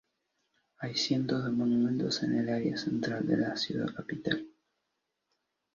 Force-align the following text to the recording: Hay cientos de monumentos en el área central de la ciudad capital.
Hay 0.79 0.95
cientos 0.97 1.45
de 1.45 1.51
monumentos 1.51 2.23
en 2.23 2.35
el 2.35 2.49
área 2.49 2.75
central 2.75 3.27
de 3.27 3.37
la 3.37 3.55
ciudad 3.55 3.93
capital. 3.95 4.47